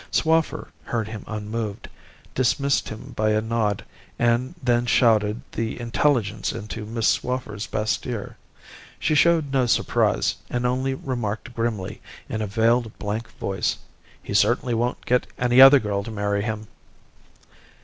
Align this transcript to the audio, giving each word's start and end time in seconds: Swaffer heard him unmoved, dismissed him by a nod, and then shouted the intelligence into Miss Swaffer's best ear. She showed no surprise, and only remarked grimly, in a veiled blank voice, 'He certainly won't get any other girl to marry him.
Swaffer 0.09 0.69
heard 0.85 1.07
him 1.09 1.23
unmoved, 1.27 1.87
dismissed 2.33 2.89
him 2.89 3.13
by 3.15 3.29
a 3.33 3.39
nod, 3.39 3.85
and 4.17 4.55
then 4.63 4.87
shouted 4.87 5.41
the 5.51 5.79
intelligence 5.79 6.51
into 6.51 6.87
Miss 6.87 7.07
Swaffer's 7.07 7.67
best 7.67 8.07
ear. 8.07 8.35
She 8.99 9.13
showed 9.13 9.53
no 9.53 9.67
surprise, 9.67 10.37
and 10.49 10.65
only 10.65 10.95
remarked 10.95 11.53
grimly, 11.53 12.01
in 12.29 12.41
a 12.41 12.47
veiled 12.47 12.97
blank 12.97 13.29
voice, 13.37 13.77
'He 14.23 14.33
certainly 14.33 14.73
won't 14.73 15.05
get 15.05 15.27
any 15.37 15.61
other 15.61 15.77
girl 15.77 16.01
to 16.03 16.09
marry 16.09 16.41
him. 16.41 16.65